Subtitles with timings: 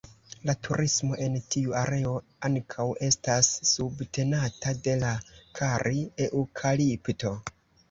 [0.49, 2.13] La turismo en tiu areo
[2.49, 5.15] ankaŭ estas subtenata de la
[5.63, 7.39] kari-eŭkalipto.